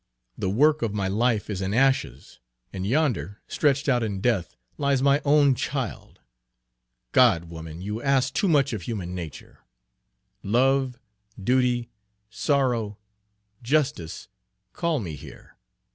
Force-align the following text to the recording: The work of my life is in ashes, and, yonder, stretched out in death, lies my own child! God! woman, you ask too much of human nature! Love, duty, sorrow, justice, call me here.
The 0.35 0.49
work 0.49 0.81
of 0.81 0.95
my 0.95 1.07
life 1.07 1.47
is 1.47 1.61
in 1.61 1.75
ashes, 1.75 2.39
and, 2.73 2.87
yonder, 2.87 3.39
stretched 3.47 3.87
out 3.87 4.01
in 4.01 4.19
death, 4.19 4.55
lies 4.79 5.03
my 5.03 5.21
own 5.23 5.53
child! 5.53 6.21
God! 7.11 7.51
woman, 7.51 7.83
you 7.83 8.01
ask 8.01 8.33
too 8.33 8.47
much 8.47 8.73
of 8.73 8.81
human 8.81 9.13
nature! 9.13 9.59
Love, 10.41 10.97
duty, 11.39 11.91
sorrow, 12.31 12.97
justice, 13.61 14.27
call 14.73 14.99
me 14.99 15.15
here. 15.15 15.55